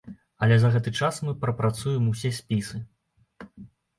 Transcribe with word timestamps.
Але 0.45 0.55
за 0.63 0.69
гэты 0.75 0.93
час 0.99 1.19
мы 1.27 1.35
прапрацуем 1.43 2.07
усе 2.13 2.31
спісы. 2.39 2.83